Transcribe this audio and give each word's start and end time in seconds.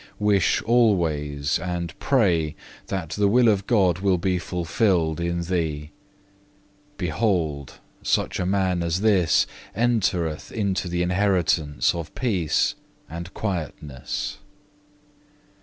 Wish 0.17 0.63
always 0.63 1.59
and 1.59 1.93
pray 1.99 2.55
that 2.87 3.09
the 3.09 3.27
will 3.27 3.47
of 3.47 3.67
God 3.67 4.01
be 4.19 4.39
fulfilled 4.39 5.19
in 5.19 5.41
thee. 5.43 5.91
Behold, 6.97 7.73
such 8.01 8.39
a 8.39 8.45
man 8.47 8.81
as 8.81 9.01
this 9.01 9.45
entereth 9.75 10.51
into 10.51 10.87
the 10.87 11.03
inheritance 11.03 11.93
of 11.93 12.15
peace 12.15 12.73
and 13.11 13.31
quietness." 13.35 14.39